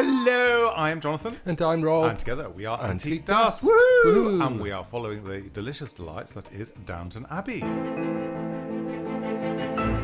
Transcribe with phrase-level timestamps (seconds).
[0.00, 1.36] Hello, I am Jonathan.
[1.46, 2.10] And I'm Rob.
[2.10, 3.62] And together we are Antique, Antique Dust.
[3.62, 3.72] Dust.
[4.04, 4.42] Woo!
[4.42, 7.60] And we are following the delicious delights that is Downton Abbey.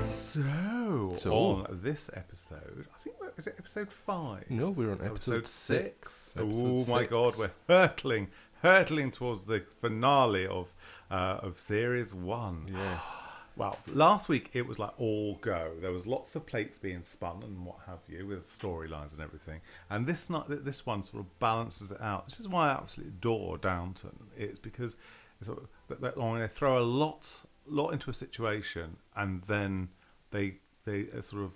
[0.07, 4.47] So, So- on this episode, I think we're, is it episode five?
[4.49, 6.35] no, we're on episode, episode six.
[6.39, 7.11] Episode oh my six.
[7.11, 8.29] god, we're hurtling,
[8.63, 10.69] hurtling towards the finale of
[11.11, 12.71] uh, of series one.
[12.75, 13.23] Yes.
[13.57, 15.73] Well, last week it was like all go.
[15.81, 19.61] There was lots of plates being spun and what have you, with storylines and everything.
[19.91, 22.29] And this not this one sort of balances it out.
[22.29, 24.31] This is why I absolutely adore Downton.
[24.37, 24.97] It's because
[25.41, 25.51] it's
[25.89, 29.89] they throw a lot lot into a situation and then
[30.31, 31.53] they they sort of,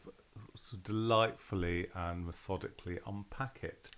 [0.55, 3.91] sort of delightfully and methodically unpack it.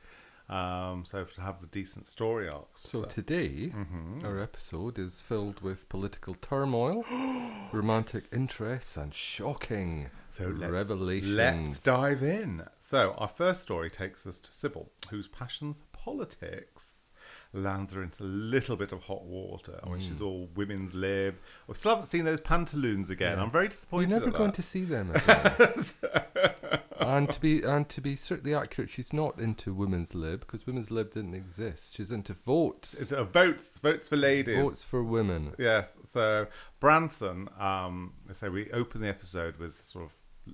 [0.48, 2.82] Um, so to have the decent story arcs.
[2.82, 4.24] So today, Mhm.
[4.24, 7.04] our episode is filled with political turmoil,
[7.72, 11.34] romantic interests, and shocking So let's, revelations.
[11.36, 12.64] let's dive in.
[12.78, 17.12] So our first story takes us to Sybil, whose passion for politics
[17.52, 21.34] lands her into a little bit of hot water when she's all women's lib.
[21.68, 23.36] I still haven't seen those pantaloons again.
[23.36, 23.42] Yeah.
[23.44, 24.10] I'm very disappointed.
[24.10, 24.56] We're never going that.
[24.56, 26.54] to see them again.
[27.00, 30.90] And to be and to be strictly accurate, she's not into women's lib because women's
[30.90, 31.94] lib didn't exist.
[31.96, 32.94] She's into votes.
[32.94, 34.56] It's a votes, votes for ladies.
[34.56, 35.52] votes for women.
[35.58, 36.46] Yeah, so
[36.80, 40.12] Branson, um, so we open the episode with sort of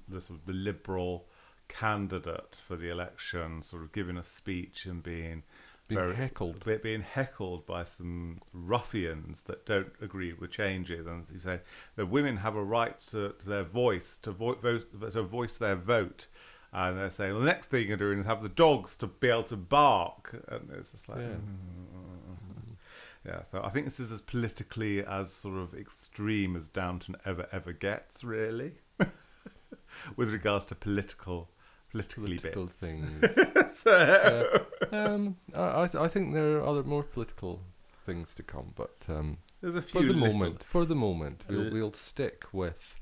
[0.09, 1.27] the sort of the liberal
[1.69, 5.43] candidate for the election, sort of giving a speech and being
[5.89, 6.65] Being very- heckled.
[6.83, 11.61] being heckled by some ruffians that don't agree with changes, and you say
[11.97, 15.77] the women have a right to, to their voice, to vote, vote, to voice their
[15.77, 16.27] vote.
[16.77, 19.29] And they're saying, well, the next thing you're doing is have the dogs to be
[19.29, 20.35] able to bark.
[20.49, 21.37] And it's just like, Yeah.
[23.25, 27.47] yeah, so I think this is as politically as sort of extreme as Downton ever
[27.53, 28.73] ever gets, really,
[30.17, 31.49] with regards to political
[31.91, 32.77] politically Political bits.
[32.77, 33.77] things.
[33.79, 37.61] so, um, I, I think there are other more political
[38.05, 41.71] things to come, but um, there's a few for the moment, for the moment, we'll,
[41.71, 42.97] we'll stick with.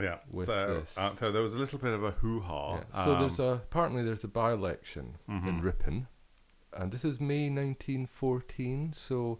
[0.00, 0.18] Yeah.
[0.30, 0.96] with so, this.
[0.98, 2.76] uh, so there was a little bit of a hoo ha.
[2.94, 3.04] yeah.
[3.04, 5.62] So there's a apparently there's a by-election in Mhm.
[5.62, 6.06] Ripon,
[6.72, 8.92] and this is May 1914.
[8.92, 9.38] So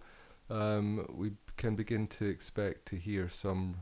[0.51, 3.77] um, we can begin to expect to hear some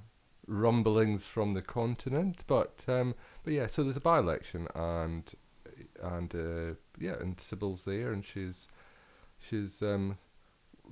[0.47, 2.45] rumblings from the continent.
[2.47, 3.15] But um,
[3.45, 5.33] but yeah, so there's a by-election, and
[6.03, 8.69] and uh, yeah, and Sybil's there, and she's
[9.39, 10.19] she's um,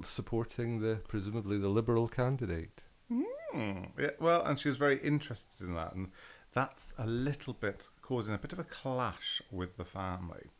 [0.03, 2.83] supporting the presumably the Liberal candidate.
[3.55, 3.85] Hmm.
[4.01, 6.09] Yeah, well, and she was very interested in that, and
[6.53, 10.51] that's a little bit causing a bit of a clash with the family,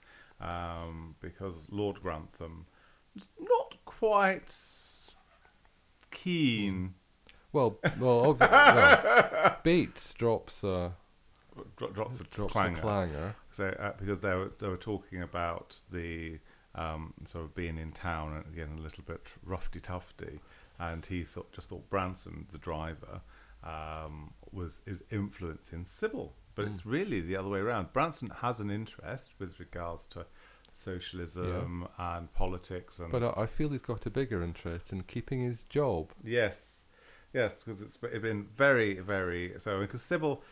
[0.41, 2.67] um, because Lord Grantham
[3.41, 4.53] not quite
[6.11, 6.95] keen.
[7.53, 10.95] Well, well, well Bates drops a
[11.77, 12.79] Dro- drops a drops clanger.
[12.79, 13.35] a clanger.
[13.53, 16.41] So, uh, because they were they were talking about the
[16.75, 20.41] um, sort of being in town and again a little bit roughy tufty,
[20.79, 23.21] and he thought just thought Branson, the driver,
[23.63, 27.93] um, was is influencing Sybil, but it's really the other way around.
[27.93, 30.27] Branson has an interest with regards to
[30.71, 35.41] socialism and politics, and But I, I feel he's got a bigger interest in keeping
[35.41, 36.13] his job.
[36.23, 36.85] Yes,
[37.33, 39.81] yes, because it's been very, very so.
[39.81, 40.43] Because Sybil,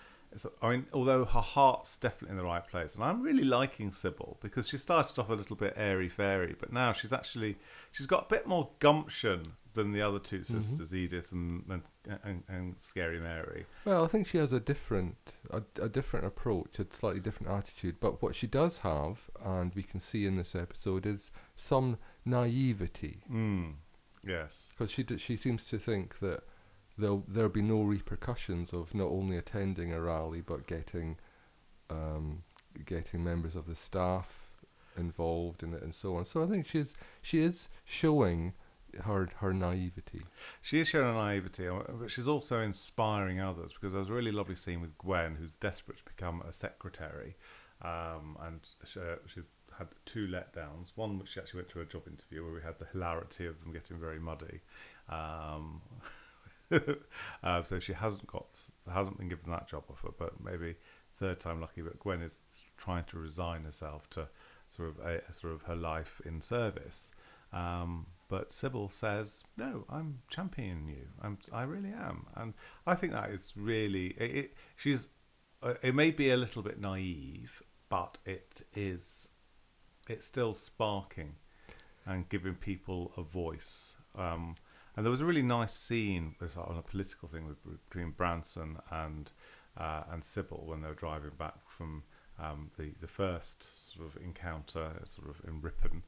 [0.63, 4.39] I mean, although her heart's definitely in the right place, and I'm really liking Sybil
[4.41, 7.59] because she started off a little bit airy fairy, but now she's actually
[7.91, 11.83] she's got a bit more gumption than the other two sisters, Edith and and,
[12.25, 13.67] and and Scary Mary.
[13.85, 17.97] Well, I think she has a different a, a different approach, a slightly different attitude.
[18.01, 23.23] But what she does have, and we can see in this episode, is some naivety
[23.31, 23.75] Mm.
[24.25, 24.69] Yes.
[24.71, 26.43] because she d- she seems to think that
[26.99, 31.17] there'll there'll be no repercussions of not only attending a rally but getting
[31.91, 32.43] um,
[32.87, 34.39] getting members of the staff
[34.97, 36.25] involved in it and so on.
[36.25, 38.53] So I think she's she is showing
[39.05, 40.23] her her naivety.
[40.61, 44.13] She is showing a naivety, uh, but she's also inspiring others because there was a
[44.13, 47.37] really lovely scene with Gwen, who's desperate to become a secretary,
[47.83, 50.93] um, and sh- uh, she's had two letdowns.
[50.95, 53.61] One which she actually went to a job interview where we had the hilarity of
[53.61, 54.61] them getting very muddy.
[55.09, 55.81] Um,
[57.43, 60.77] uh, so she hasn't got hasn't been given that job offer, but maybe
[61.19, 61.83] third time lucky.
[61.83, 62.41] But Gwen is
[62.77, 64.29] trying to resign herself to
[64.69, 67.13] sort of a, sort of her life in service.
[67.53, 71.09] Um, but Sybil says, "No, I'm championing you.
[71.21, 72.55] I'm, I really am." And
[72.87, 74.15] I think that is really.
[74.17, 75.09] It, it, she's.
[75.63, 79.29] Uh, it may be a little bit naive, but it is.
[80.09, 81.35] It's still sparking,
[82.07, 83.97] and giving people a voice.
[84.17, 84.57] Um,
[84.97, 87.59] and there was a really nice scene on a political thing with,
[87.91, 89.31] between Branson and
[89.77, 92.05] uh, and Sybil when they were driving back from
[92.41, 96.03] um, the the first sort of encounter, sort of in Ripon,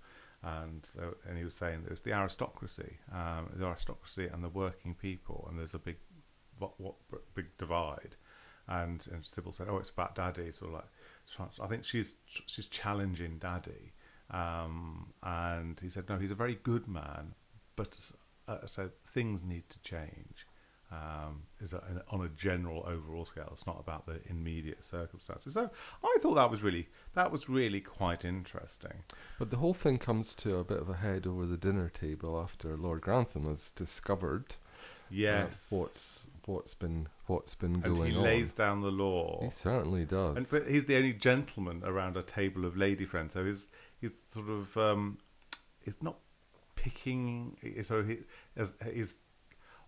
[0.44, 4.94] and uh, and he was saying was the aristocracy, um, the aristocracy and the working
[4.94, 5.96] people, and there's a big
[6.58, 6.94] what, what
[7.34, 8.16] big divide.
[8.68, 10.84] And and Sybil said, "Oh, it's about Daddy." Of like,
[11.60, 13.92] I think she's she's challenging Daddy,
[14.30, 17.34] um, and he said, "No, he's a very good man,
[17.76, 17.96] but
[18.48, 20.46] uh, so things need to change."
[20.92, 23.48] Um, is a, on a general overall scale.
[23.52, 25.54] It's not about the immediate circumstances.
[25.54, 25.70] So
[26.02, 29.02] I thought that was really that was really quite interesting.
[29.38, 32.40] But the whole thing comes to a bit of a head over the dinner table
[32.40, 34.56] after Lord Grantham has discovered.
[35.10, 38.06] Uh, yes, uh, what's what's been what's been going on.
[38.06, 39.40] And he lays down the law.
[39.42, 40.36] He certainly does.
[40.36, 43.34] And but he's the only gentleman around a table of lady friends.
[43.34, 43.66] So he's
[44.00, 45.18] he's sort of um,
[45.84, 46.18] he's not
[46.76, 47.56] picking.
[47.82, 48.18] So he
[48.92, 49.14] he's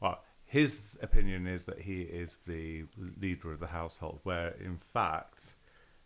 [0.01, 2.85] well, his opinion is that he is the
[3.21, 5.55] leader of the household, where in fact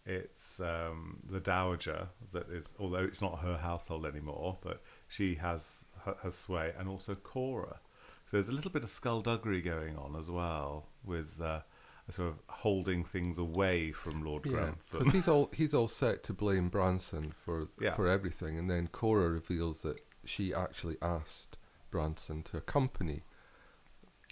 [0.06, 5.84] it's um, the dowager that is, although it's not her household anymore, but she has
[6.04, 7.81] her, sway, and also Cora.
[8.26, 11.60] So there's a little bit of skullduggery going on as well with uh,
[12.08, 14.98] sort of holding things away from Lord yeah, Grantham.
[14.98, 17.94] because he's all he's all set to blame Branson for yeah.
[17.94, 21.58] for everything, and then Cora reveals that she actually asked
[21.90, 23.22] Branson to accompany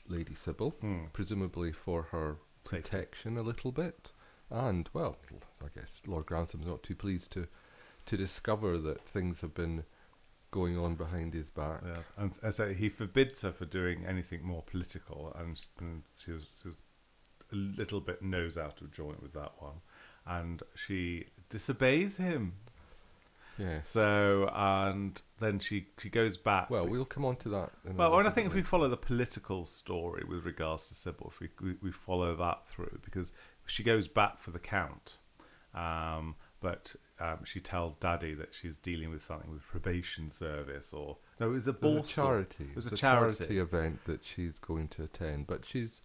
[0.08, 1.12] Lady Sybil, mm.
[1.12, 4.12] presumably for her protection a little bit.
[4.50, 5.19] And, well,
[5.62, 7.49] I guess Lord Grantham's not too pleased to
[8.06, 9.84] to discover that things have been
[10.50, 11.82] going on behind his back.
[11.84, 12.06] Yes.
[12.16, 16.60] And, and so he forbids her for doing anything more political, and, and she, was,
[16.62, 16.78] she was
[17.52, 19.82] a little bit nose out of joint with that one.
[20.26, 22.55] And she disobeys him
[23.58, 23.88] Yes.
[23.90, 26.70] So and then she she goes back.
[26.70, 27.70] Well, we'll come on to that.
[27.94, 31.40] well, and I think if we follow the political story with regards to Sybil, if
[31.40, 33.32] we we, we follow that through, because
[33.66, 35.19] she goes back for the count,
[35.75, 41.16] um, but um, she tells Daddy that she's dealing with something with probation service or
[41.40, 42.69] no, it was a ball charity.
[42.70, 43.38] It was a, charity.
[43.38, 46.00] charity event that she's going to attend, but she's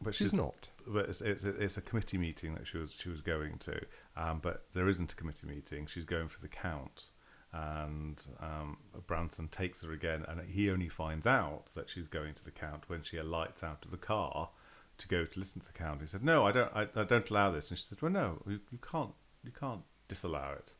[0.00, 0.68] but she's, she's not.
[0.86, 3.80] But it's, it's, it's, a committee meeting that she was she was going to,
[4.16, 5.86] um, but there isn't a committee meeting.
[5.86, 7.10] She's going for the count,
[7.52, 12.44] and um, Branson takes her again, and he only finds out that she's going to
[12.44, 14.50] the count when she alights out of the car
[14.98, 16.00] to go to listen to the count.
[16.00, 16.72] He said, "No, I don't.
[16.74, 19.12] I, I don't allow this." And she said, "Well, no, you, you can't.
[19.44, 20.74] You can't disallow it."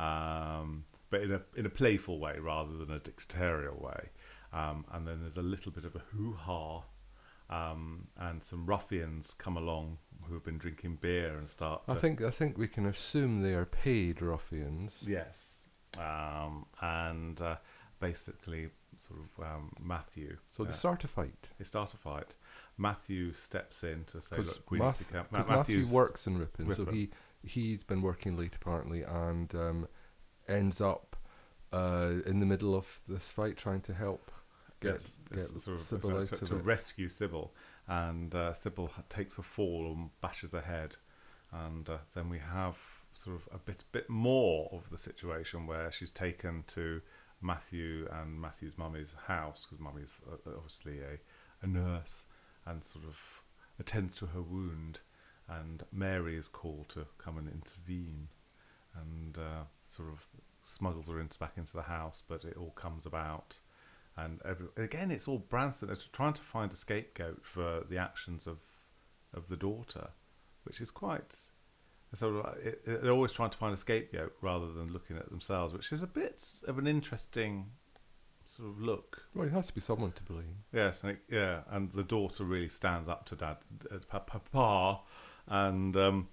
[0.00, 4.08] Um, but in a in a playful way rather than a dictatorial way.
[4.52, 6.82] Um, and then there's a little bit of a hoo ha
[7.52, 11.82] um, and some ruffians come along who have been drinking beer and start.
[11.88, 15.04] I think I think we can assume they are paid ruffians.
[15.06, 15.58] Yes,
[15.98, 17.56] um, and uh,
[18.00, 20.38] basically, sort of um, Matthew.
[20.48, 21.48] So uh, they start a fight.
[21.58, 22.36] They start a fight.
[22.78, 26.38] Matthew steps in to say, "Look, we Math- need to come." Ma- Matthew works in
[26.38, 27.10] Ripon, Ripon, so he
[27.44, 29.88] he's been working late apparently, and um,
[30.48, 31.16] ends up
[31.72, 34.30] uh, in the middle of this fight trying to help
[34.82, 37.52] get, yes, get sort of, Sybil to, to rescue Sybil,
[37.88, 40.96] and uh, Sybil takes a fall and bashes her head,
[41.52, 42.76] and uh, then we have
[43.14, 47.02] sort of a bit bit more of the situation where she's taken to
[47.40, 51.18] Matthew and Matthew's mummy's house because mummy's uh, obviously a,
[51.64, 52.24] a nurse
[52.64, 53.18] and sort of
[53.78, 55.00] attends to her wound,
[55.48, 58.28] and Mary is called to come and intervene,
[58.94, 60.26] and uh, sort of
[60.62, 63.58] smuggles her into, back into the house, but it all comes about
[64.16, 68.46] and every, again, it's all Branson it's trying to find a scapegoat for the actions
[68.46, 68.58] of
[69.34, 70.08] of the daughter,
[70.64, 71.48] which is quite
[72.14, 75.72] sort of it, they're always trying to find a scapegoat rather than looking at themselves,
[75.72, 77.70] which is a bit of an interesting
[78.44, 79.22] sort of look.
[79.34, 80.64] Well, it has to be someone to blame.
[80.72, 83.58] Yes, and it, yeah, and the daughter really stands up to dad,
[83.90, 85.00] uh, papa,
[85.46, 86.28] and um,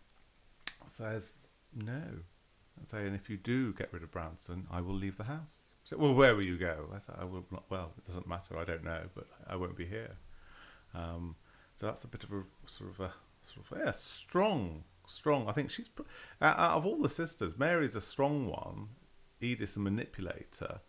[0.88, 1.32] says
[1.74, 2.02] no,
[2.78, 5.69] and saying if you do get rid of Branson, I will leave the house.
[5.90, 6.88] So, well, where will you go?
[6.96, 8.56] I thought, I will not, well, it doesn't matter.
[8.56, 10.18] I don't know, but I won't be here.
[10.94, 11.36] Um,
[11.76, 15.50] so that's a bit of a sort of a sort of yeah, strong, strong.
[15.50, 15.90] I think she's
[16.44, 18.90] out of all the sisters, Mary's a strong one.
[19.42, 20.82] Edith's a manipulator,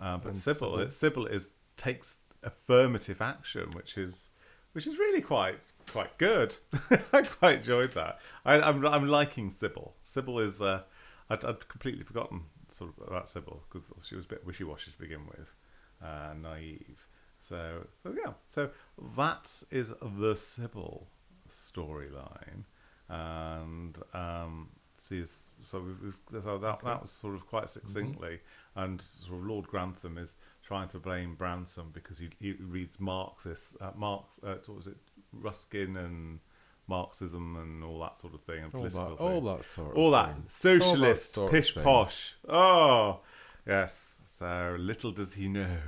[0.00, 4.30] uh, but Sybil, Sybil, Sybil is takes affirmative action, which is
[4.72, 6.56] which is really quite quite good.
[7.12, 8.18] I quite enjoyed that.
[8.44, 9.94] I, am I'm, I'm liking Sybil.
[10.02, 10.82] Sybil is uh,
[11.30, 14.98] I'd, I'd completely forgotten sort of about Sybil because she was a bit wishy-washy to
[14.98, 15.54] begin with,
[16.02, 17.06] uh, naive.
[17.38, 18.70] So, so yeah, so
[19.16, 21.08] that is the Sybil
[21.50, 22.64] storyline,
[23.08, 26.00] and um, sees so we've,
[26.30, 28.40] we've so that that was sort of quite succinctly,
[28.76, 28.80] mm-hmm.
[28.80, 33.76] and sort of Lord Grantham is trying to blame Branson because he, he reads Marxist
[33.80, 34.96] uh, Marx uh, what was it
[35.32, 36.38] Ruskin and
[36.86, 39.26] Marxism and all that sort of thing, and all political that, thing.
[39.26, 40.44] all that sort of all that thing.
[40.48, 42.34] socialist sort of pish posh.
[42.48, 43.20] Oh,
[43.66, 44.20] yes.
[44.38, 45.78] So little does he know.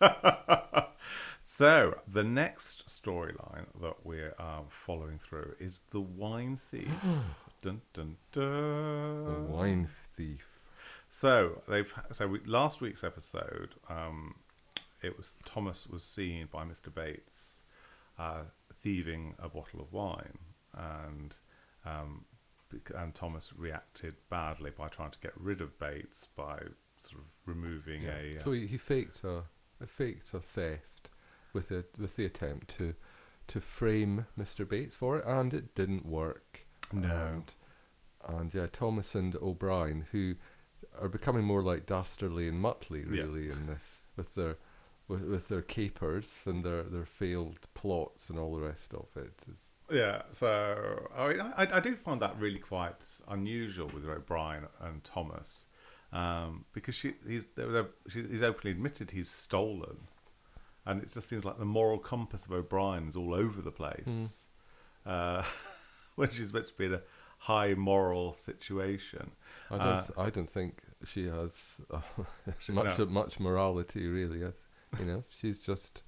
[1.44, 6.88] so the next storyline that we're um, following through is the wine thief.
[7.62, 9.24] dun dun dun.
[9.24, 10.46] The wine thief.
[11.08, 14.36] So they've so we, last week's episode, um,
[15.02, 16.94] it was Thomas was seen by Mr.
[16.94, 17.62] Bates
[18.18, 18.42] uh,
[18.80, 20.38] thieving a bottle of wine,
[20.74, 21.36] and
[21.84, 22.24] um,
[22.94, 26.58] and Thomas reacted badly by trying to get rid of Bates by
[27.00, 28.36] sort of removing a.
[28.36, 29.44] uh, So he, he faked a,
[29.80, 31.10] a faked a theft
[31.52, 32.94] with the with the attempt to
[33.48, 34.68] to frame Mr.
[34.68, 36.66] Bates for it, and it didn't work.
[36.92, 37.08] No.
[37.08, 37.54] And,
[38.28, 40.34] and yeah, Thomas and O'Brien, who
[41.00, 43.22] are becoming more like Dastardly and Muttley, Yeah.
[43.22, 44.56] really, in this with their
[45.08, 49.32] with, with their capers and their, their failed plots and all the rest of it.
[49.48, 49.56] It's-
[49.90, 55.02] Yeah, so I, mean, I I do find that really quite unusual with O'Brien and
[55.02, 55.64] Thomas,
[56.12, 60.08] um, because she he's they're, they're- she, he's openly admitted he's stolen,
[60.84, 64.44] and it just seems like the moral compass of O'Brien is all over the place,
[65.06, 65.42] uh,
[66.16, 67.02] when she's meant to be in a
[67.38, 69.30] high moral situation.
[69.70, 72.00] I don't Uh, I don't think she has uh,
[72.72, 73.06] much no.
[73.06, 74.44] much morality really.
[74.44, 74.52] I,
[74.98, 76.02] you know, she's just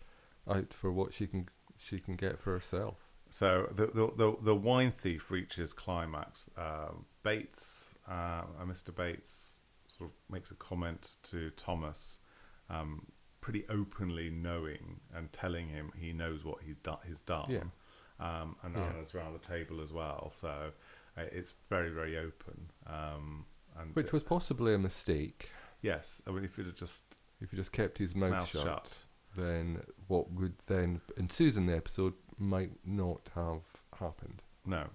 [0.48, 2.96] out for what she can she can get for herself.
[3.30, 6.50] So the the the, the wine thief reaches climax.
[6.56, 8.12] Um, Bates, uh,
[8.60, 8.94] uh, Mr.
[8.94, 9.58] Bates,
[9.88, 12.20] sort of makes a comment to Thomas,
[12.70, 13.06] um,
[13.40, 16.98] pretty openly knowing and telling him he knows what he's done.
[17.06, 17.46] He's done.
[17.48, 17.62] Yeah.
[18.18, 18.84] Um, and Yeah.
[18.84, 20.32] Anna's around the table as well.
[20.34, 20.48] So
[21.16, 22.70] uh, it's very very open.
[22.86, 23.44] Um,
[23.78, 25.48] and Which was possibly a mistake.
[25.82, 27.04] yes, I mean if you'd have just
[27.40, 29.04] If he just kept his mouth, mouth shut, shut.
[29.36, 33.62] then what would then ensue in the episode might not have
[33.98, 34.42] happened.
[34.66, 34.86] No.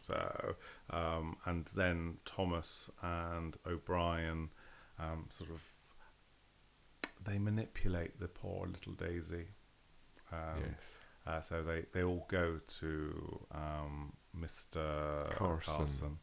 [0.00, 0.56] So,
[0.90, 4.50] um, and then Thomas and O'Brien
[4.98, 5.62] um, sort of
[7.24, 9.46] they manipulate the poor little Daisy.
[10.32, 10.94] Um, yes.
[11.26, 15.34] uh, so they, they all go to um, Mr.
[15.34, 15.74] Carson.
[15.74, 16.18] Carson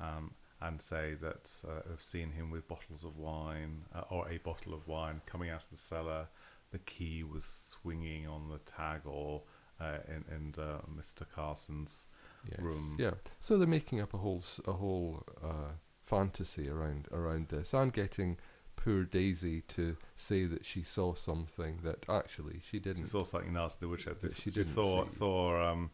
[0.00, 4.38] um, and say that uh, have seen him with bottles of wine uh, or a
[4.38, 6.28] bottle of wine coming out of the cellar.
[6.70, 9.42] The key was swinging on the tag or
[9.80, 11.24] uh, in, in uh, Mr.
[11.28, 12.06] Carson's
[12.48, 12.58] Yes.
[12.60, 12.96] room.
[12.98, 13.10] Yeah.
[13.38, 15.72] So they're making up a whole a whole uh,
[16.06, 18.38] fantasy around around this, and getting
[18.76, 23.06] poor Daisy to say that she saw something that actually she She didn't.
[23.08, 24.16] saw something nasty in the woodshed.
[24.22, 25.16] She, she she didn't saw see.
[25.16, 25.90] saw um,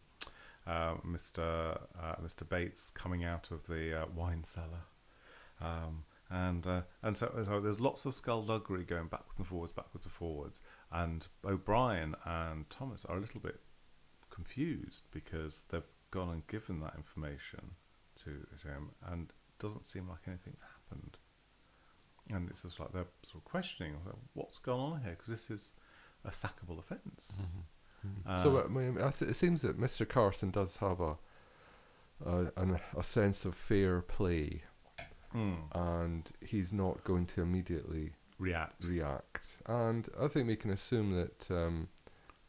[0.67, 1.79] uh, Mr.
[1.99, 2.47] Uh, Mr.
[2.47, 4.85] Bates coming out of the uh, wine cellar,
[5.61, 10.05] um, and uh, and so, so there's lots of skullduggery going backwards and forwards, backwards
[10.05, 13.61] and forwards, and O'Brien and Thomas are a little bit
[14.29, 17.71] confused because they've gone and given that information
[18.23, 21.17] to, to him, and it doesn't seem like anything's happened.
[22.29, 23.95] And it's just like they're sort of questioning
[24.33, 25.71] what's going on here because this is
[26.25, 27.47] a sackable offence.
[28.05, 28.41] Mhm.
[28.43, 30.07] so Uh, I mean, I th- it seems that Mr.
[30.07, 31.17] Carson does have a
[32.25, 34.63] a, an, a sense of fair play,
[35.35, 35.57] Mm.
[35.75, 38.85] and he's not going to immediately React.
[38.85, 39.47] react.
[39.67, 41.89] And I think we can assume that um,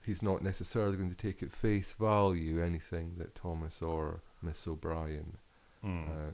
[0.02, 5.36] he's not necessarily going to take at face value anything that Thomas or Miss O'Brien
[5.84, 6.08] Mm.
[6.08, 6.30] uh,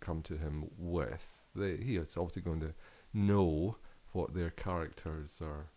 [0.00, 1.46] come to him with.
[1.54, 2.74] They, he is obviously going to
[3.14, 3.76] know
[4.12, 5.70] what their characters are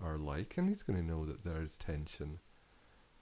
[0.00, 2.40] are like, and he's going to know that there's tension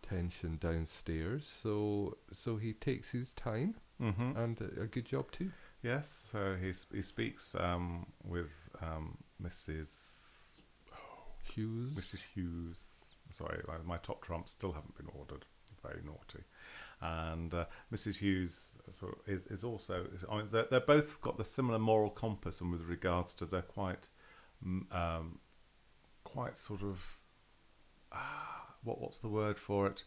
[0.02, 1.46] tension downstairs.
[1.62, 5.50] So so he takes his time, hmm and a, a good job too.
[5.82, 6.28] Yes.
[6.30, 10.60] So he he speaks um, with um, Mrs.
[11.42, 11.94] Hughes.
[11.94, 12.20] Mrs.
[12.34, 13.14] Hughes.
[13.30, 15.44] Sorry, my, my top trumps still haven't been ordered.
[15.82, 16.44] Very naughty.
[17.00, 18.16] And uh, Mrs.
[18.16, 20.06] Hughes sort of is, is also.
[20.30, 23.62] I mean, they're, they're both got the similar moral compass, and with regards to they're
[23.62, 24.08] quite,
[24.90, 25.38] um,
[26.34, 26.98] quite sort of.
[28.12, 30.04] ah, what what's the word for it?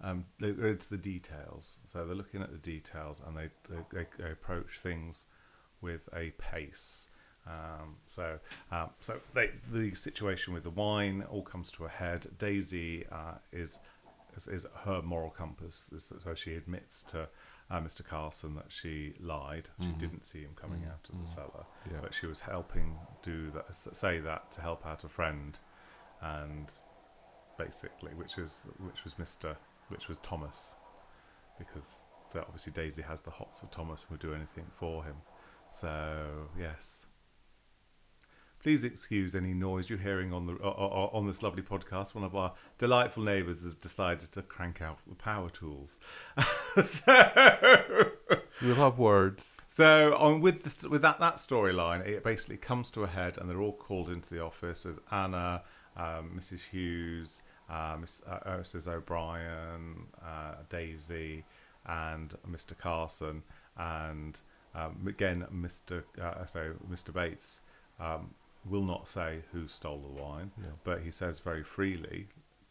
[0.00, 1.78] Um, they go into the details.
[1.86, 5.26] So they're looking at the details, and they they, they, approach things
[5.80, 7.08] with a pace.
[7.46, 8.40] Um, so,
[8.72, 12.26] um, so they, the situation with the wine all comes to a head.
[12.38, 13.78] Daisy uh, is,
[14.36, 15.90] is is her moral compass.
[15.98, 17.28] So she admits to
[17.70, 18.04] uh, Mr.
[18.04, 19.68] Carson that she lied.
[19.80, 19.98] She Mhm.
[19.98, 21.34] didn't see him coming Mhm, out of the mhm.
[21.34, 22.00] cellar, Yeah.
[22.02, 25.58] but she was helping do that, say that to help out a friend,
[26.22, 26.70] and
[27.58, 29.56] basically, which was which was Mr.
[29.88, 30.74] which was Thomas,
[31.58, 35.16] because so obviously Daisy has the hots for Thomas and would do anything for him.
[35.70, 37.06] So yes.
[38.62, 42.16] Please excuse any noise you're hearing on the o- o- on this lovely podcast.
[42.16, 45.98] One of our delightful neighbours has decided to crank out the power tools.
[46.84, 48.10] so,
[48.60, 49.62] We'll have words.
[49.68, 53.48] so on with this, with that that storyline, it basically comes to a head, and
[53.48, 55.62] they're all called into the office with Anna,
[55.96, 56.60] um, Mrs.
[56.70, 58.86] Hughes, uh, Miss, uh, Mrs.
[58.88, 61.44] O'Brien, uh, Daisy,
[61.86, 62.76] and Mr.
[62.76, 63.42] Carson,
[63.76, 64.40] and
[64.74, 66.02] um, again Mr.
[66.20, 67.12] Uh, so Mr.
[67.12, 67.60] Bates
[68.00, 68.34] um,
[68.64, 70.68] will not say who stole the wine, No.
[70.84, 72.28] but he says very freely,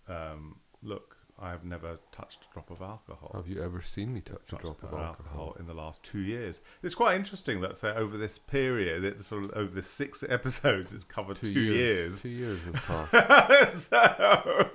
[0.08, 4.22] um, "Look, I have never touched a drop of alcohol." Have you ever seen me
[4.22, 5.56] touch a drop of on alcohol?
[5.60, 6.62] in the last two years.
[6.84, 10.94] It's quite interesting that so over this period, it sort of over the six episodes,
[10.94, 12.22] it's covered two, years.
[12.22, 12.76] Two years has
[13.12, 13.90] passed.
[13.90, 14.70] so,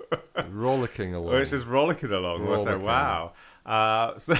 [0.50, 1.35] Rollicking along.
[1.35, 2.43] which is rollicking along.
[2.43, 2.83] Rollicking.
[2.83, 3.33] wow.
[3.67, 4.35] Uh, so,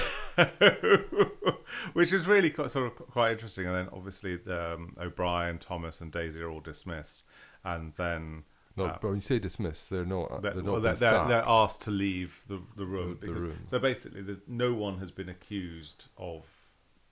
[1.93, 3.65] which is really quite, sort of quite interesting.
[3.65, 7.23] And then obviously the, um, O'Brien, Thomas, and Daisy are all dismissed,
[7.63, 8.43] and then
[8.77, 10.41] no, uh, but when you say dismiss, they're not.
[10.41, 10.81] they're, They're well, not.
[10.81, 13.17] they're, they're, they're asked to leave the, the room.
[13.19, 13.63] The- the room.
[13.67, 16.45] So basically, there's, no one has been accused of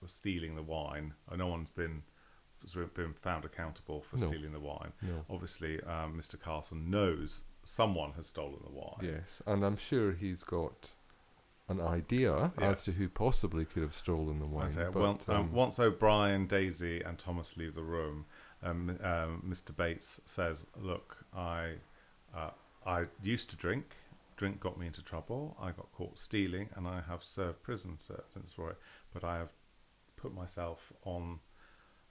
[0.06, 1.13] stealing the wine.
[1.30, 2.04] Or no one's been
[2.94, 4.28] been found accountable for No.
[4.28, 4.92] stealing the wine.
[5.01, 5.25] No.
[5.30, 6.39] Obviously, um, Mr.
[6.39, 8.98] Carson knows someone has stolen the wine.
[9.01, 10.92] Yes, and I'm sure he's got
[11.70, 14.70] an idea as to who possibly could have stolen the wine.
[14.70, 18.25] say, but, well, um, um, once O'Brien, Daisy, and Thomas leave the room,
[18.63, 19.75] um, um, Mr.
[19.75, 21.75] Bates says, "Look, I,
[22.36, 22.51] uh,
[22.86, 23.96] I used to drink.
[24.38, 25.58] Drink got me into trouble.
[25.60, 28.78] I got caught stealing, and I have served prison sentence for it.
[29.13, 29.54] But I have
[30.16, 31.39] put myself on.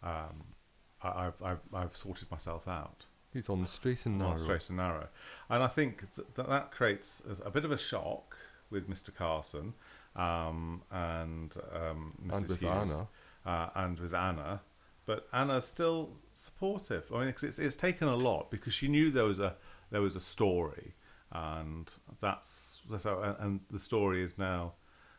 [0.03, 0.55] Um,
[1.03, 4.37] I, I've, I've, I've sorted myself out." he's on the straight and on narrow.
[4.37, 5.09] straight and narrow.
[5.49, 8.37] And I think that that, that creates a, a bit of a shock
[8.71, 9.15] with Mr.
[9.15, 9.75] Carson
[10.17, 12.37] um, and um, Mrs.
[12.37, 13.09] And with Hughes, Anna.
[13.47, 14.61] uh, and with Anna.
[15.09, 17.11] But Anna's still supportive.
[17.11, 19.57] I mean, it's, it's taken a lot because she knew there was a
[19.91, 20.93] there was a story,
[21.33, 23.23] and that's so.
[23.23, 24.75] And, and the story is now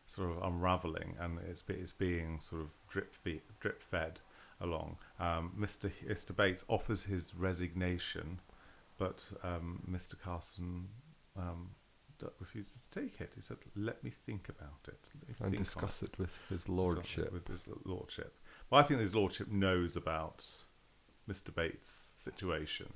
[0.06, 4.20] sort of unraveling, and it's it's being sort of drip feed, drip fed
[4.60, 4.98] along.
[5.18, 5.90] Um, Mr.
[6.08, 6.36] Mr.
[6.36, 8.38] Bates offers his resignation,
[8.96, 10.14] but um, Mr.
[10.16, 10.86] Carson
[11.36, 11.70] um,
[12.38, 13.32] refuses to take it.
[13.34, 16.68] He said, "Let me think about it me and think it." discuss it with his
[16.68, 17.32] lordship.
[17.32, 18.36] with his lordship.
[18.70, 20.46] But I think his lordship knows about
[21.28, 21.54] Mr.
[21.54, 22.92] Bates' situation.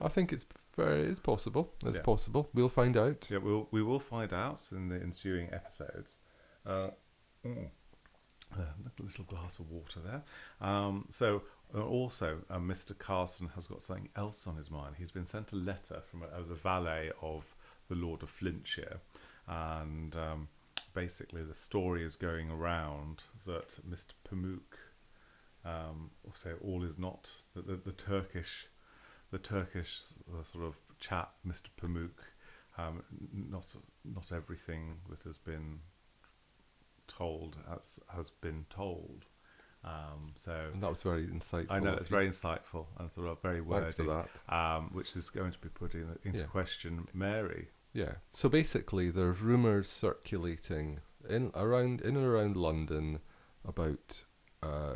[0.00, 0.46] I think it's
[0.76, 1.72] very it's possible.
[1.84, 2.02] It's Yeah.
[2.02, 2.48] possible.
[2.54, 3.30] We'll find out.
[3.30, 6.18] Yeah, we'll we will find out in the ensuing episodes.
[6.66, 6.90] Uh,
[7.44, 7.70] mm.
[8.54, 8.62] Uh,
[8.98, 10.22] a little glass of water there.
[10.60, 11.42] Um, so
[11.74, 12.96] uh, also, uh, Mr.
[12.96, 14.96] Carson has got something else on his mind.
[14.98, 17.54] He's been sent a letter from uh, the valet of
[17.88, 19.00] the Lord of Flintshire,
[19.48, 20.48] and um,
[20.92, 24.12] basically the story is going around that Mr.
[24.28, 24.76] Pamuk,
[25.64, 28.66] um, say all is not that the, the Turkish,
[29.30, 30.00] the Turkish
[30.44, 31.68] sort of chap, Mr.
[31.80, 32.10] Pamuk,
[32.78, 35.80] um, not not everything that has been
[37.08, 39.26] told has has been told.
[39.84, 41.66] Um, so And that was very insightful.
[41.70, 44.54] I know it's very insightful and sort of very Thanks for wordy, that.
[44.54, 46.46] um, which is going to be putting into Yeah.
[46.46, 47.68] question Mary.
[47.92, 48.12] Yeah.
[48.30, 53.18] So basically, there's rumours circulating in around in and around London
[53.64, 54.24] about
[54.62, 54.94] uh,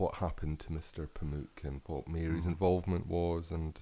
[0.00, 1.06] what happened to Mr.
[1.08, 2.52] Pamuk and what Mary's Mhm.
[2.54, 3.80] involvement was, and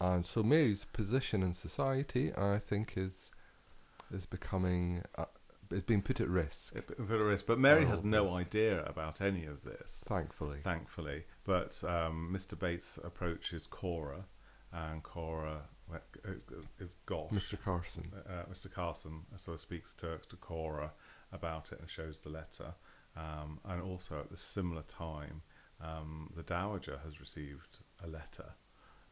[0.00, 3.30] and so Mary's position in society, I think, is
[4.10, 5.26] is becoming uh,
[5.70, 6.74] is being put at risk.
[6.76, 7.46] It put at risk.
[7.46, 8.34] But Mary Oh, has no yes.
[8.34, 11.24] idea about any of this, Thankfully, thankfully.
[11.44, 12.58] But um, Mr.
[12.58, 14.26] Bates approaches Cora,
[14.72, 15.68] and Cora
[16.24, 16.44] is,
[16.78, 17.30] is gosh.
[17.30, 17.60] Mr.
[17.60, 18.12] Carson.
[18.26, 18.70] uh, Mr.
[18.70, 20.92] Carson sort of speaks to, to Cora
[21.32, 22.74] about it and shows the letter.
[23.16, 25.42] Um, and also at the similar time,
[25.80, 28.54] um, the Dowager has received a letter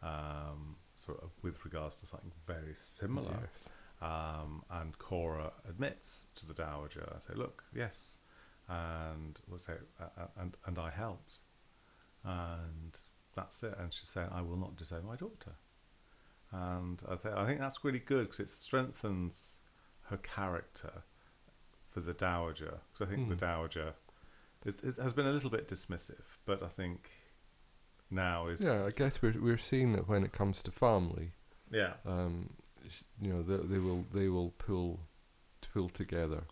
[0.02, 3.48] um, sort of with regards to something very similar.
[3.52, 3.68] Yes.
[4.00, 8.18] Um, and Cora admits to the Dowager, I say, look, yes,
[8.68, 11.38] and we'll say, uh, uh, and and I helped,
[12.24, 12.98] and
[13.36, 13.74] that's it.
[13.78, 15.52] And she's saying, I will not disown my daughter,
[16.50, 19.60] and I think I think that's really good because it strengthens
[20.06, 21.04] her character
[21.92, 22.78] for the Dowager.
[22.92, 23.40] Because I think the Mm.
[23.40, 23.94] Dowager
[24.64, 27.10] is, is, has been a little bit dismissive, but I think
[28.10, 31.32] now is Yeah, I guess we're we're seeing that when it comes to family,
[31.70, 32.50] yeah um,
[33.20, 35.00] you know, they, they will they will pull
[35.72, 36.44] pull together.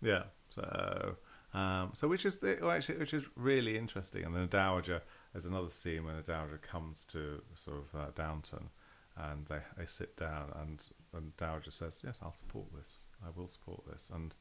[0.00, 0.24] Yeah.
[0.50, 1.16] So,
[1.54, 4.24] um, so which is the, well, actually which is really interesting.
[4.24, 8.10] And then the dowager, there's another scene when the dowager comes to sort of uh,
[8.14, 8.68] Downton,
[9.16, 13.08] and they they sit down, and and dowager says, "Yes, I'll support this.
[13.26, 14.34] I will support this." And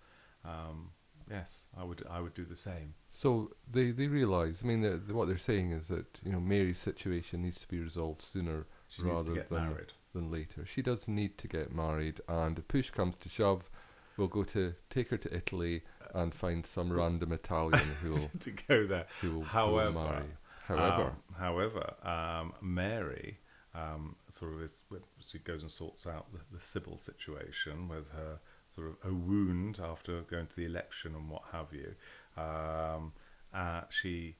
[0.45, 0.91] um,
[1.29, 2.93] yes, I would I would do the same.
[3.11, 4.63] So they they realise.
[4.63, 8.21] I mean, what they're saying is that you know Mary's situation needs to be resolved
[8.21, 9.93] sooner She Rather than- married.
[10.13, 10.65] than later.
[10.65, 13.69] She does need to get married, and if push comes to shove,
[14.17, 18.51] we'll go to take her to Italy and find some random Italian who will to
[18.51, 19.07] go there.
[19.21, 20.25] who will, who will marry.
[20.67, 23.39] However, Um, however, um, Mary
[23.73, 24.83] um, sort of is
[25.19, 28.39] she goes and sorts out the, the Sybil situation with her
[28.73, 31.95] sort of a wound after going to the election and what have you.
[32.41, 33.13] Um,
[33.53, 34.35] uh, she,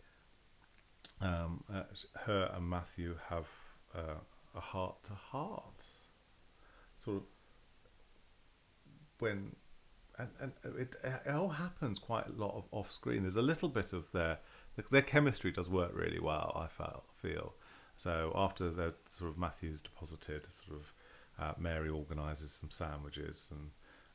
[1.20, 1.84] um, uh,
[2.26, 3.48] her and Matthew have
[3.96, 4.20] uh,
[4.56, 5.86] a heart to heart,
[6.98, 7.24] sort of
[9.20, 9.56] when.
[10.20, 13.24] And, and it, it all happens quite a lot of off screen.
[13.24, 14.40] There's a little bit of their
[14.92, 16.52] their chemistry does work really well.
[16.56, 17.56] I felt feel
[17.96, 20.94] so after the sort of Matthews deposited, sort of
[21.40, 23.72] uh, Mary organises some sandwiches and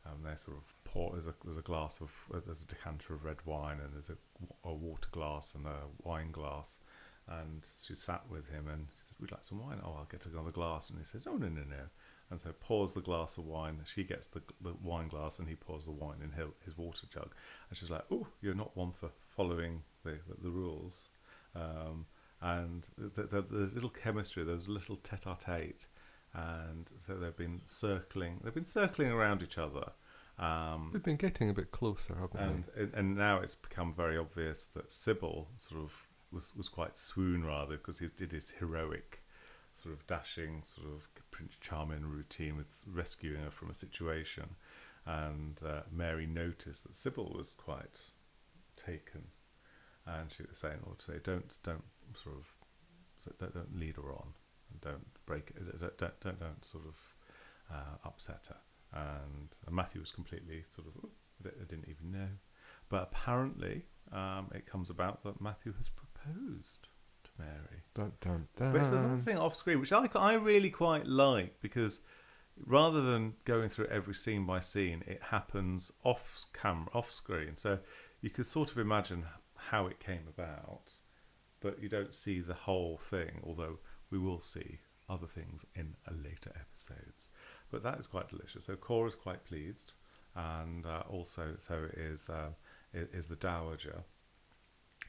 [0.07, 1.13] um, they sort of pour.
[1.13, 2.13] There's a there's a glass of
[2.45, 4.17] there's a decanter of red wine and there's a,
[4.69, 6.79] a water glass and a wine glass,
[7.29, 10.27] and she sat with him and she said, "We'd like some wine." Oh, I'll get
[10.27, 11.85] another glass, and he says, "Oh no no no."
[12.31, 13.81] And so pours the glass of wine.
[13.85, 17.07] She gets the, the wine glass, and he pours the wine in his, his water
[17.13, 17.33] jug.
[17.69, 21.09] And she's like, "Oh, you're not one for following the the, the rules."
[21.55, 22.07] Um,
[22.41, 25.87] and the, the, the little chemistry, there was a little tete-a-tete,
[26.37, 28.41] and so they've been circling.
[28.45, 29.93] They've been circling around each other.
[30.39, 34.19] Um, we've been getting a bit closer, haven't and and- and now it's become very
[34.19, 35.93] obvious that Sybil sort of
[36.31, 39.23] was was quite swoon rather because he did his heroic,
[39.73, 44.57] sort of dashing, sort of Prince Charming routine with rescuing her from a situation,
[45.07, 48.11] and uh, Mary noticed that Sybil was quite
[48.77, 49.29] taken,
[50.05, 51.85] and she was saying, "Or to say, don't don't
[52.23, 52.55] sort of
[53.39, 54.35] don't, don't lead her on,
[54.71, 57.15] and don't break it, don't don't don't, don't sort of
[57.71, 58.57] uh, upset her."
[58.93, 61.11] And, and Matthew was completely sort of, "Oh,
[61.45, 62.29] I I didn't even know.
[62.89, 66.89] But apparently, um, it comes about that Matthew has proposed
[67.25, 67.83] to Mary.
[67.95, 68.73] Dun, dun, dun.
[68.73, 72.01] Which there's another thing off screen, which I, I really quite like because
[72.65, 77.57] rather than going through every scene by scene, it happens off camera, off screen.
[77.57, 77.81] So
[78.21, 79.25] you could sort of imagine
[79.57, 80.93] how it came about,
[81.61, 83.41] but you don't see the whole thing.
[83.45, 83.79] Although
[84.11, 87.29] we will see other things in later episodes.
[87.71, 88.65] But that is quite delicious.
[88.65, 89.93] So Cora's quite pleased,
[90.35, 92.51] and uh, also so is uh,
[92.93, 94.05] is the dowager,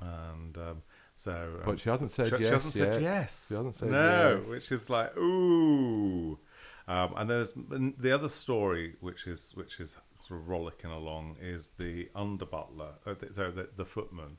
[0.01, 0.81] and um,
[1.15, 1.31] so.
[1.59, 2.93] um, But she hasn't said she, yes she hasn't yet.
[2.93, 3.47] said yes.
[3.49, 4.49] She hasn't said no, yes.
[4.49, 6.39] which is like ooh.
[6.87, 11.71] Um, and there's the other story, which is which is sort of rollicking along, is
[11.77, 14.37] the under butler, uh, the, so the, the footman,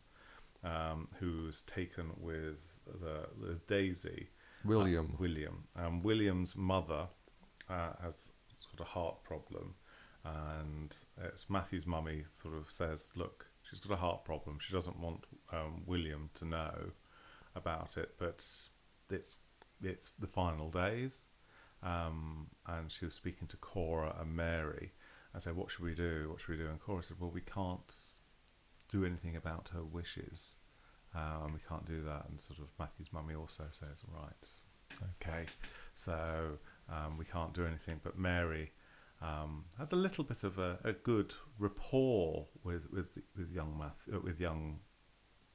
[0.65, 4.29] um, who's taken with the, the Daisy.
[4.69, 5.13] William.
[5.15, 5.65] Uh, William.
[5.77, 7.09] Um, William's mother
[7.69, 9.75] uh, has sort of heart problem,
[10.25, 14.59] and it's Matthew's mummy sort of says, "Look, she's got a heart problem.
[14.61, 16.91] She doesn't want um, William to know
[17.55, 18.47] about it, but
[19.11, 19.39] it's
[19.83, 21.25] it's the final days."
[21.83, 24.93] Um, and she was speaking to Cora and Mary.
[25.35, 26.29] I said, "What should we do?
[26.31, 27.95] What should we do?" And Cora said, "Well, we can't
[28.91, 30.57] do anything about her wishes."
[31.15, 32.27] Uh, and we can't do that.
[32.29, 35.45] And sort of Matthew's mummy also says, right, okay,
[35.95, 38.01] so um, we can't do anything.
[38.03, 38.73] But Mary
[39.23, 44.17] um, has a little bit of a, a good rapport with with with young Matthew,
[44.17, 44.81] uh, with young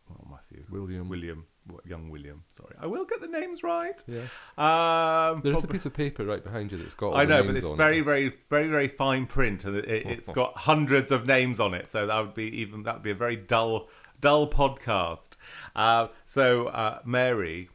[0.10, 1.08] not Matthew, William.
[1.10, 1.46] William,
[1.86, 2.44] young William.
[2.50, 4.04] Sorry, I will get the names right.
[4.08, 4.22] Yeah.
[4.58, 7.16] Um, There's a piece of paper right behind you that's got.
[7.16, 8.06] I know, but it's very, it.
[8.06, 11.92] very, very, very fine print, and it, it, it's got hundreds of names on it.
[11.92, 13.88] So that would be even that would be a very dull,
[14.24, 15.32] dull podcast.
[15.76, 17.70] Uh, so uh, Mary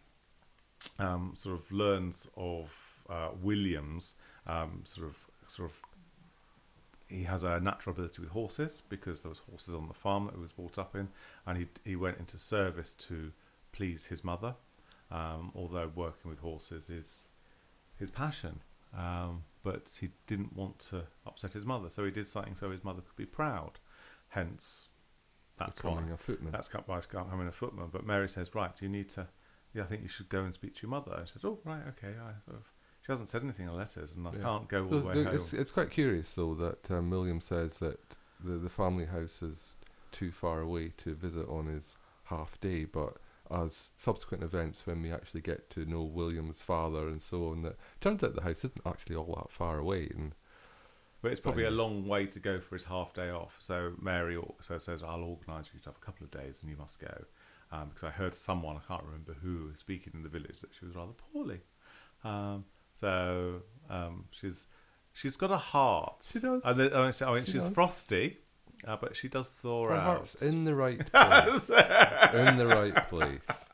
[0.99, 2.71] um, sort of learns of
[3.09, 4.15] uh, William's
[4.47, 5.77] um, sort of sort of
[7.07, 10.35] he has a natural ability with horses because there was horses on the farm that
[10.35, 11.09] he was brought up in,
[11.47, 13.33] and he he went into service to
[13.73, 14.55] please his mother.
[15.11, 17.29] Um, although working with horses is
[17.99, 18.61] his passion,
[18.97, 22.85] um, but he didn't want to upset his mother, so he did something so his
[22.85, 23.81] mother could be proud.
[24.29, 24.89] Hence,
[25.59, 26.53] that's why becoming a footman.
[26.53, 27.89] that's cut by becoming a footman.
[27.93, 29.27] But Mary says, right, you need to.
[29.75, 31.13] Yeah, I think you should go and speak to your mother.
[31.17, 32.15] And she says, oh, right, okay.
[32.19, 32.73] I sort of.
[33.05, 34.43] She hasn't said anything in letters, and I Yeah.
[34.43, 35.35] can't go all So the way the- home.
[35.35, 37.99] it's, it's quite curious though that um, William says that
[38.43, 39.75] the the family house is
[40.13, 43.17] too far away to visit on his half day, but
[43.51, 47.77] as subsequent events when we actually get to know William's father and so on, that
[48.01, 50.09] turns out the house isn't actually all that far away.
[50.15, 50.35] And
[51.21, 53.57] But it's probably a long way to go for his half day off.
[53.59, 56.71] So Mary also says, I'll organise for you to have a couple of days and
[56.71, 57.25] you must go.
[57.73, 60.87] Um, because I heard someone, I can't remember who, speaking in the village that she
[60.87, 61.61] was rather poorly.
[62.25, 62.65] Um,
[62.99, 64.67] so um, she's
[65.13, 66.27] she's got a heart.
[66.33, 66.63] She does.
[66.65, 67.75] I mean, I mean, She she's does.
[67.75, 68.39] frosty.
[68.87, 70.35] uh, but she does thaw Her out.
[70.41, 71.69] in the right place.
[71.69, 73.67] in the right place.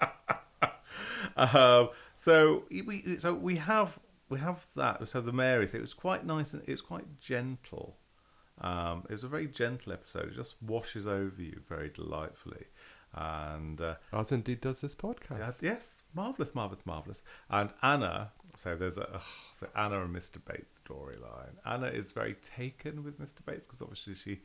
[1.36, 3.98] um, so we so we have
[4.34, 5.08] we have that.
[5.08, 7.96] So the Mary thing, it was quite nice and it was quite gentle.
[8.60, 10.28] Um, it was a very gentle episode.
[10.28, 12.66] It just washes over you very delightfully,
[13.12, 15.38] and uh, As indeed does this podcast.
[15.38, 17.22] yeah, yes, marvelous, marvelous, marvelous.
[17.50, 19.20] And Anna, so there's a
[19.60, 20.38] the Anna and Mr.
[20.44, 21.54] Bates storyline.
[21.66, 23.44] Anna is very taken with Mr.
[23.44, 24.40] Bates because obviously she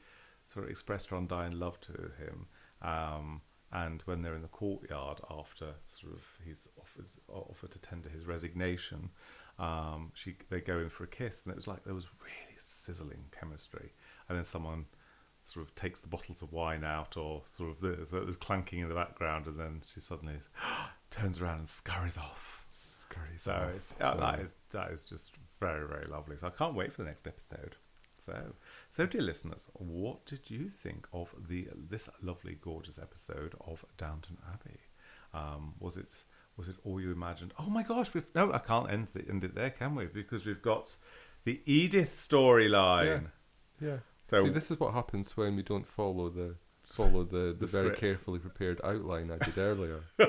[0.47, 2.47] sort of expressed her undying love to him.
[2.81, 8.09] Um, and when they're in the courtyard after sort of he's offered offered to tender
[8.09, 9.11] his resignation,
[9.59, 12.57] um, she they go in for a kiss, and it was like there was really
[12.63, 13.93] sizzling chemistry.
[14.27, 14.85] And then someone
[15.43, 18.79] sort of takes the bottles of wine out, or sort of the, so there's clanking
[18.79, 20.35] in the background, and then she suddenly
[21.11, 22.65] turns around and scurries off.
[22.71, 23.75] Scurries So off.
[23.75, 26.37] it's, uh, that, yeah, that is just very, very lovely.
[26.37, 27.75] So I can't wait for the next episode.
[28.23, 28.53] So,
[28.91, 34.37] so dear listeners, what did you think of the this lovely, gorgeous episode of Downton
[34.53, 34.79] Abbey?
[35.33, 36.07] Um, was it
[36.59, 37.53] was it all you imagined?
[37.57, 40.05] Oh my gosh, we've no, I can't end, the, end it there, can we?
[40.05, 40.95] Because we've got
[41.45, 43.29] the Edith storyline.
[43.81, 43.87] Yeah.
[43.87, 43.97] yeah.
[44.29, 47.67] So See, this is what happens when we don't follow the follow the, the, The
[47.67, 47.99] very script.
[47.99, 50.01] carefully prepared outline I did earlier.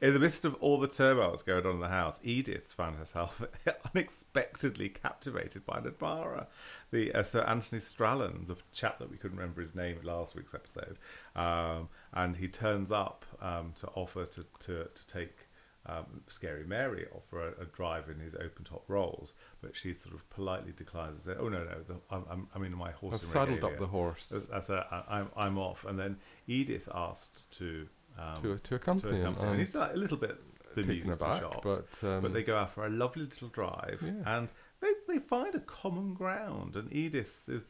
[0.00, 2.96] in the midst of all the turmoil that's going on in the house, Edith found
[2.96, 3.42] herself
[3.94, 6.46] unexpectedly captivated by an admirer.
[6.90, 10.34] The uh, Sir Anthony Strallan, the chap that we couldn't remember his name in last
[10.34, 10.98] week's episode,
[11.36, 15.46] um, and he turns up um, to offer to to, to take.
[15.86, 20.14] Um, Scary Mary offer a, a drive in his open top rolls, but she sort
[20.14, 23.14] of politely declines and says, "Oh no, no, the, I'm, I'm, I'm in my horse."
[23.16, 25.86] I've and saddled up the horse as a, I'm, I'm off.
[25.86, 27.88] And then Edith asked to
[28.18, 29.20] um, to, to accompany him.
[29.22, 29.48] accompany him.
[29.48, 30.36] And And he's like a little bit
[30.74, 31.62] bemused and aback, shocked.
[31.62, 34.14] but, um, but they go out for a lovely little drive, Yes.
[34.26, 34.48] and
[34.82, 36.76] they, they find a common ground.
[36.76, 37.62] And Edith is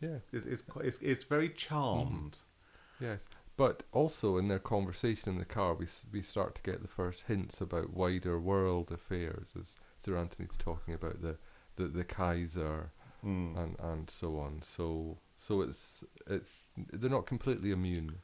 [0.00, 2.38] yeah, is is, quite, is, is very charmed.
[2.98, 3.24] yes.
[3.56, 7.24] But also in their conversation in the car, we we start to get the first
[7.28, 11.36] hints about wider world affairs as Sir Anthony's talking about the
[11.76, 12.90] the, the Kaiser
[13.24, 13.56] Mm.
[13.56, 14.62] and and so on.
[14.62, 18.16] So so it's it's they're not completely immune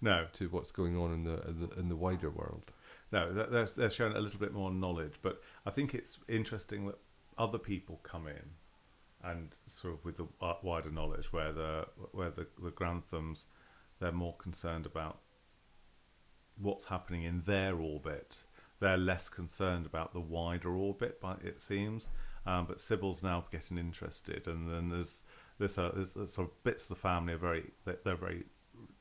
[0.00, 2.70] No, to what's going on in the in the, in the wider world.
[3.10, 5.14] no, they're- they're they're showing a little bit more knowledge.
[5.22, 6.98] But I think it's interesting that
[7.36, 8.50] other people come in
[9.24, 13.46] and sort of with the uh, wider knowledge, where the where the the Granthams
[14.04, 15.20] they're more concerned about
[16.60, 18.42] what's happening in their orbit.
[18.78, 22.10] They're less concerned about the wider orbit, but it seems.
[22.44, 25.22] Um, but Sybil's now getting interested, and then there's
[25.58, 28.44] there's, a, there's, there's sort of bits of the family are very they're, very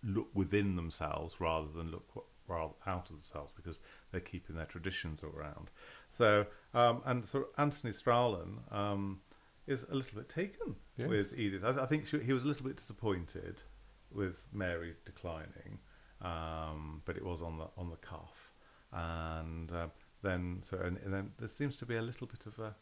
[0.02, 2.08] look within themselves rather than look
[2.48, 3.80] rather out of themselves because
[4.12, 5.70] they're keeping their traditions around.
[6.10, 9.20] So um, and so Anthony Strallan um,
[9.68, 11.10] is a little bit taken Yes.
[11.10, 11.66] with Edith.
[11.66, 13.64] I, I think she, he was a little bit disappointed
[14.14, 15.80] with Mary declining,
[16.22, 18.54] um, but it was on the on the cuff,
[18.92, 22.60] and um, then so and, and then there seems to be a little bit of
[22.60, 22.76] a.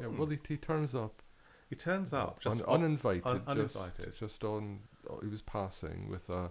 [0.00, 1.22] Yeah, well, he, he turns up
[1.68, 4.14] He turns up just un- uninvited, un- just, uninvited.
[4.18, 4.80] just on.
[5.10, 6.50] oh, He was passing with a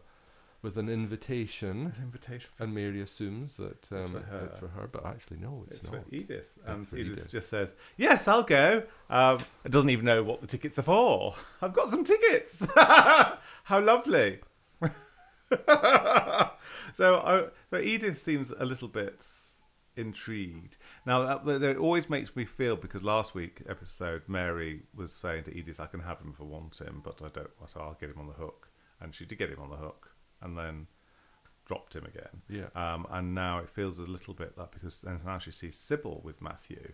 [0.63, 2.49] with an invitation, an invitation.
[2.57, 4.45] And Mary assumes that um, It's for her.
[4.45, 6.03] it's for her, but actually no, it's, it's not.
[6.03, 7.31] for Edith, and for Edith, Edith.
[7.31, 11.35] just says, "Yes, I'll go." Um, it doesn't even know what the tickets are for.
[11.61, 12.65] I've got some tickets.
[12.75, 14.39] How lovely!
[16.93, 19.23] so, uh, so Edith seems a little bit
[19.95, 20.77] intrigued.
[21.05, 25.43] Now, that, that it always makes me feel because last week episode Mary was saying
[25.43, 27.49] to Edith, "I can have him if I want him, but I don't.
[27.67, 28.69] So I'll get him on the hook."
[29.01, 30.12] And she did get him on the hook,
[30.43, 30.87] and then
[31.65, 32.41] dropped him again.
[32.49, 32.67] Yeah.
[32.75, 36.21] Um, and now it feels a little bit like because then now she sees Sybil
[36.23, 36.91] with Matthew,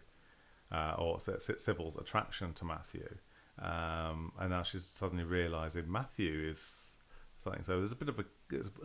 [0.71, 3.17] uh, or Sy- Sy- Sybil's attraction to Matthew,
[3.59, 6.97] um, and now she's suddenly realizing Matthew is
[7.39, 7.63] something.
[7.63, 8.25] So there's a bit of a,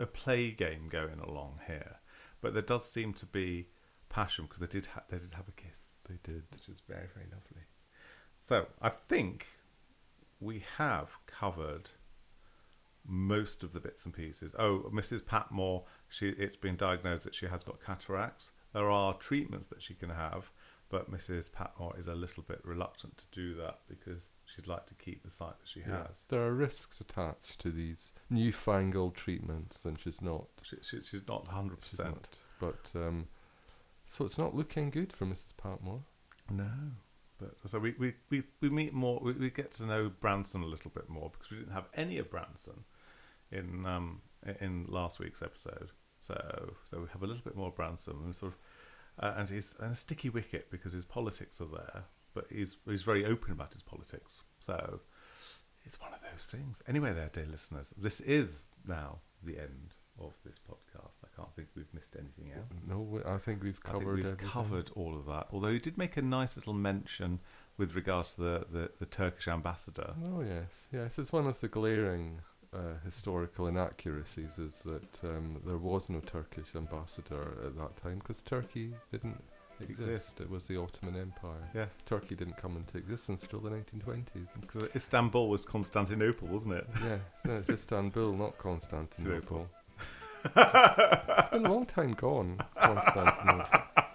[0.02, 1.96] a play game going along here,
[2.40, 3.68] but there does seem to be
[4.08, 6.44] passion because they did ha- they did have a kiss, They did.
[6.52, 7.64] which is very very lovely.
[8.40, 9.46] So I think
[10.40, 11.90] we have covered
[13.06, 14.54] most of the bits and pieces.
[14.58, 15.24] Oh, Mrs.
[15.26, 18.52] Patmore, she it's been diagnosed that she has got cataracts.
[18.72, 20.50] There are treatments that she can have,
[20.88, 21.52] but Mrs.
[21.52, 25.30] Patmore is a little bit reluctant to do that because she'd like to keep the
[25.30, 26.06] sight that she Yeah.
[26.08, 26.24] has.
[26.28, 30.46] There are risks attached to these newfangled treatments, and she's not.
[30.62, 31.78] She, she, she's not 100%.
[31.84, 32.28] She's not.
[32.60, 33.28] But um,
[34.06, 35.56] so it's not looking good for Mrs.
[35.56, 36.02] Patmore.
[36.50, 36.70] No.
[37.40, 40.66] But so we, we, we, we meet more, we, we get to know Branson a
[40.66, 42.84] little bit more because we didn't have any of Branson
[43.50, 44.22] in um
[44.60, 45.90] in last week's episode.
[46.18, 48.58] So so we have a little bit more Branson and sort of
[49.22, 52.04] uh, and he's and a sticky wicket because his politics are there,
[52.34, 54.42] but he's he's very open about his politics.
[54.58, 55.00] So
[55.84, 56.82] it's one of those things.
[56.88, 61.16] Anyway, there, dear listeners, this is now the end of this podcast.
[61.24, 62.68] I can't think we've missed anything else.
[62.86, 64.48] No, I think we've covered think we've everything.
[64.48, 65.48] covered all of that.
[65.52, 67.40] Although you did make a nice little mention
[67.76, 70.14] with regards to the, the, the Turkish ambassador.
[70.24, 71.18] Oh yes, yes.
[71.18, 72.40] It's one of the glaring
[72.74, 78.42] uh, historical inaccuracies is that um, there was no Turkish ambassador at that time because
[78.42, 79.42] Turkey didn't
[79.80, 80.00] exist.
[80.08, 80.40] Exist.
[80.40, 81.70] It was the Ottoman Empire.
[81.74, 84.48] Yes, Turkey didn't come into existence until the 1920s.
[84.60, 86.86] because Istanbul was Constantinople, wasn't it?
[87.04, 89.68] yeah, no, it's Istanbul, not Constantinople.
[90.42, 91.38] Constantinople.
[91.38, 93.80] It's been a long time gone, Constantinople.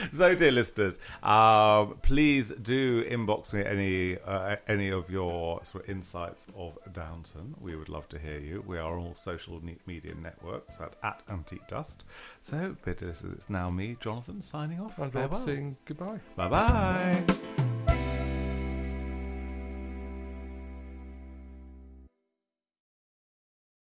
[0.12, 5.90] so, dear listeners, um, please do inbox me any uh, any of your sort of
[5.90, 7.54] insights of Downton.
[7.60, 8.64] We would love to hear you.
[8.66, 12.04] We are on all social media networks at, at Antique Dust.
[12.42, 14.98] So, dear listeners, it's now me, Jonathan, signing off.
[14.98, 15.38] And Farewell.
[15.38, 16.20] Rob saying goodbye.
[16.36, 17.69] Bye bye.